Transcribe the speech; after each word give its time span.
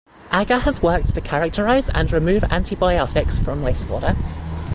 Aga 0.31 0.57
has 0.61 0.81
worked 0.81 1.13
to 1.13 1.21
characterise 1.21 1.91
and 1.93 2.11
remove 2.11 2.43
antibiotics 2.45 3.37
from 3.37 3.61
wastewater. 3.61 4.17